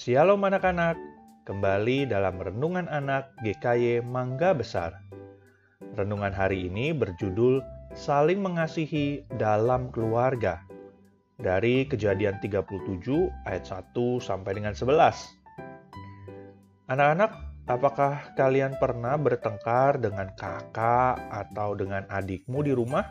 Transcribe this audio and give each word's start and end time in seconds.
Shalom 0.00 0.40
anak-anak, 0.48 0.96
kembali 1.44 2.08
dalam 2.08 2.40
Renungan 2.40 2.88
Anak 2.88 3.36
GKY 3.44 4.00
Mangga 4.00 4.56
Besar. 4.56 4.96
Renungan 5.92 6.32
hari 6.32 6.72
ini 6.72 6.96
berjudul 6.96 7.60
Saling 7.92 8.40
Mengasihi 8.40 9.28
Dalam 9.36 9.92
Keluarga. 9.92 10.64
Dari 11.36 11.84
kejadian 11.84 12.40
37 12.40 12.80
ayat 13.44 13.64
1 13.68 14.24
sampai 14.24 14.56
dengan 14.56 14.72
11. 14.72 14.88
Anak-anak, 16.88 17.36
apakah 17.68 18.32
kalian 18.40 18.80
pernah 18.80 19.20
bertengkar 19.20 20.00
dengan 20.00 20.32
kakak 20.32 21.20
atau 21.28 21.76
dengan 21.76 22.08
adikmu 22.08 22.64
di 22.64 22.72
rumah? 22.72 23.04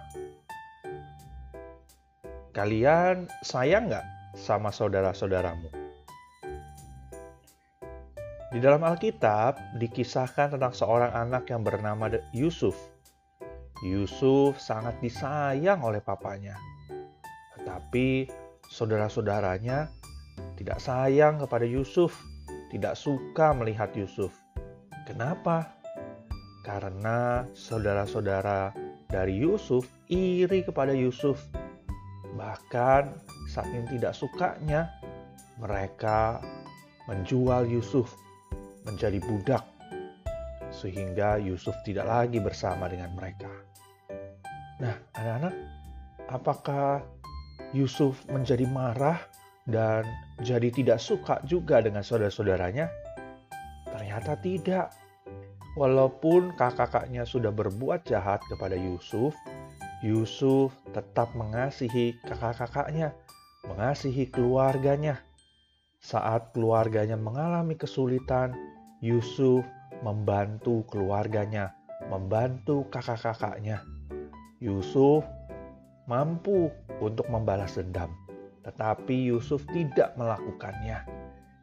Kalian 2.57 3.29
sayang 3.45 3.93
nggak 3.93 4.33
sama 4.33 4.73
saudara-saudaramu? 4.73 5.78
Di 8.49 8.57
dalam 8.57 8.81
Alkitab 8.81 9.77
dikisahkan 9.77 10.57
tentang 10.57 10.73
seorang 10.73 11.13
anak 11.13 11.53
yang 11.53 11.61
bernama 11.61 12.09
Yusuf. 12.33 12.73
Yusuf 13.85 14.57
sangat 14.57 14.97
disayang 15.05 15.85
oleh 15.85 16.01
papanya. 16.01 16.57
Tetapi 17.53 18.25
saudara-saudaranya 18.65 19.93
tidak 20.57 20.81
sayang 20.81 21.37
kepada 21.37 21.61
Yusuf, 21.61 22.17
tidak 22.73 22.97
suka 22.97 23.53
melihat 23.53 23.93
Yusuf. 23.93 24.33
Kenapa? 25.05 25.69
Karena 26.65 27.45
saudara-saudara 27.53 28.73
dari 29.13 29.45
Yusuf 29.45 29.85
iri 30.09 30.65
kepada 30.65 30.97
Yusuf. 30.97 31.37
Bahkan 32.33 33.13
saking 33.45 33.93
tidak 33.93 34.17
sukanya, 34.17 34.89
mereka 35.61 36.41
menjual 37.05 37.69
Yusuf 37.69 38.09
menjadi 38.89 39.21
budak, 39.21 39.61
sehingga 40.73 41.37
Yusuf 41.37 41.77
tidak 41.85 42.09
lagi 42.09 42.41
bersama 42.41 42.89
dengan 42.89 43.13
mereka. 43.13 43.53
Nah, 44.81 44.95
anak-anak, 45.13 45.55
apakah 46.33 47.05
Yusuf 47.75 48.25
menjadi 48.33 48.65
marah 48.65 49.21
dan 49.69 50.01
jadi 50.41 50.73
tidak 50.73 50.97
suka 50.97 51.37
juga 51.45 51.85
dengan 51.85 52.01
saudara-saudaranya? 52.01 52.89
Ternyata 53.85 54.33
tidak. 54.41 54.89
Walaupun 55.77 56.57
kakak-kakaknya 56.57 57.29
sudah 57.29 57.53
berbuat 57.53 58.03
jahat 58.09 58.41
kepada 58.49 58.73
Yusuf, 58.73 59.37
Yusuf 60.01 60.73
tetap 60.95 61.29
mengasihi 61.37 62.17
kakak-kakaknya, 62.25 63.13
mengasihi 63.69 64.27
keluarganya. 64.33 65.21
Saat 65.99 66.55
keluarganya 66.55 67.19
mengalami 67.19 67.75
kesulitan, 67.75 68.55
Yusuf 68.99 69.63
membantu 70.03 70.83
keluarganya, 70.91 71.71
membantu 72.11 72.83
kakak-kakaknya. 72.91 73.79
Yusuf 74.59 75.23
mampu 76.03 76.67
untuk 76.99 77.23
membalas 77.31 77.79
dendam, 77.79 78.11
tetapi 78.67 79.31
Yusuf 79.31 79.63
tidak 79.71 80.19
melakukannya. 80.19 81.07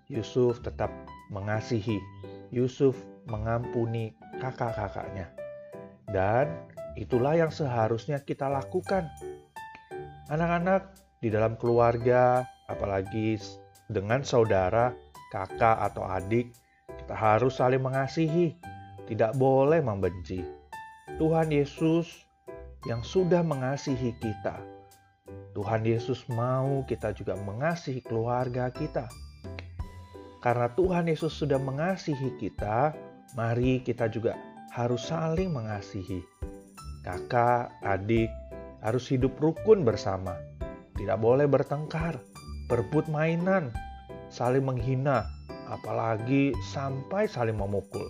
Yusuf 0.09 0.65
tetap 0.65 0.89
mengasihi, 1.29 2.01
Yusuf 2.49 2.97
mengampuni 3.29 4.17
kakak-kakaknya, 4.41 5.29
dan 6.09 6.49
itulah 6.97 7.37
yang 7.37 7.53
seharusnya 7.53 8.17
kita 8.25 8.49
lakukan. 8.49 9.13
Anak-anak 10.33 10.89
di 11.21 11.29
dalam 11.29 11.61
keluarga, 11.61 12.49
apalagi 12.71 13.37
dengan 13.93 14.25
saudara, 14.25 14.97
kakak, 15.29 15.85
atau 15.93 16.07
adik 16.09 16.49
kita 17.07 17.15
harus 17.15 17.63
saling 17.63 17.87
mengasihi, 17.87 18.59
tidak 19.07 19.39
boleh 19.39 19.79
membenci. 19.79 20.43
Tuhan 21.23 21.55
Yesus 21.55 22.27
yang 22.83 23.07
sudah 23.07 23.47
mengasihi 23.47 24.11
kita. 24.19 24.59
Tuhan 25.55 25.87
Yesus 25.87 26.27
mau 26.27 26.83
kita 26.83 27.15
juga 27.15 27.39
mengasihi 27.39 28.03
keluarga 28.03 28.75
kita. 28.75 29.07
Karena 30.43 30.67
Tuhan 30.75 31.07
Yesus 31.07 31.31
sudah 31.31 31.63
mengasihi 31.63 32.43
kita, 32.43 32.91
mari 33.39 33.87
kita 33.87 34.11
juga 34.11 34.35
harus 34.75 35.07
saling 35.07 35.55
mengasihi. 35.55 36.27
Kakak, 37.07 37.71
adik 37.87 38.35
harus 38.83 39.07
hidup 39.15 39.39
rukun 39.39 39.87
bersama. 39.87 40.35
Tidak 40.99 41.23
boleh 41.23 41.47
bertengkar, 41.47 42.19
berebut 42.67 43.07
mainan, 43.07 43.71
saling 44.27 44.67
menghina, 44.67 45.36
apalagi 45.71 46.55
sampai 46.73 47.27
saling 47.27 47.59
memukul. 47.59 48.07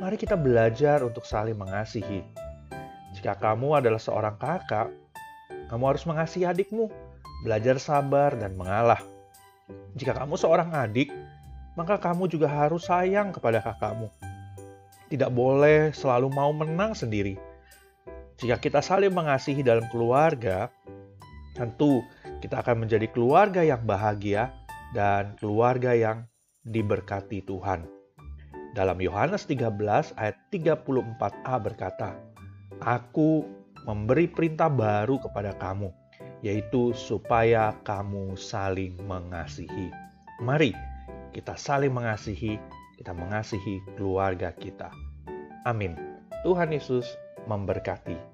Mari 0.00 0.16
kita 0.16 0.36
belajar 0.36 1.04
untuk 1.04 1.28
saling 1.28 1.56
mengasihi. 1.56 2.24
Jika 3.16 3.36
kamu 3.36 3.84
adalah 3.84 4.00
seorang 4.00 4.36
kakak, 4.40 4.88
kamu 5.68 5.84
harus 5.92 6.04
mengasihi 6.08 6.46
adikmu, 6.48 6.88
belajar 7.44 7.76
sabar 7.76 8.32
dan 8.38 8.56
mengalah. 8.56 9.02
Jika 9.98 10.16
kamu 10.16 10.38
seorang 10.38 10.72
adik, 10.72 11.10
maka 11.74 11.98
kamu 11.98 12.30
juga 12.30 12.48
harus 12.48 12.86
sayang 12.86 13.34
kepada 13.34 13.60
kakakmu. 13.60 14.08
Tidak 15.10 15.30
boleh 15.34 15.90
selalu 15.90 16.30
mau 16.30 16.54
menang 16.54 16.94
sendiri. 16.94 17.34
Jika 18.40 18.56
kita 18.56 18.80
saling 18.80 19.12
mengasihi 19.12 19.60
dalam 19.60 19.84
keluarga, 19.92 20.70
tentu 21.58 22.00
kita 22.40 22.62
akan 22.64 22.86
menjadi 22.86 23.10
keluarga 23.10 23.60
yang 23.60 23.84
bahagia 23.84 24.54
dan 24.96 25.36
keluarga 25.36 25.92
yang 25.92 26.24
diberkati 26.64 27.44
Tuhan. 27.44 27.88
Dalam 28.76 29.02
Yohanes 29.02 29.48
13 29.50 30.14
ayat 30.14 30.36
34a 30.54 31.54
berkata, 31.58 32.14
Aku 32.78 33.44
memberi 33.84 34.30
perintah 34.30 34.70
baru 34.70 35.18
kepada 35.18 35.56
kamu, 35.58 35.90
yaitu 36.44 36.94
supaya 36.94 37.74
kamu 37.82 38.38
saling 38.38 38.94
mengasihi. 39.04 39.90
Mari 40.40 40.72
kita 41.34 41.58
saling 41.58 41.90
mengasihi, 41.90 42.58
kita 42.98 43.10
mengasihi 43.10 43.82
keluarga 43.98 44.54
kita. 44.54 44.90
Amin. 45.66 45.98
Tuhan 46.46 46.72
Yesus 46.72 47.04
memberkati. 47.44 48.29